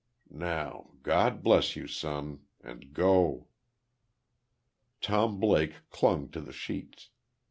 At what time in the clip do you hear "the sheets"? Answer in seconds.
6.41-7.11